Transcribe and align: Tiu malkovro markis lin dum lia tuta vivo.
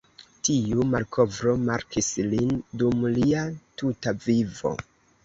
Tiu 0.47 0.85
malkovro 0.93 1.53
markis 1.65 2.09
lin 2.31 2.55
dum 2.83 3.05
lia 3.19 3.45
tuta 3.83 4.15
vivo. 4.25 4.73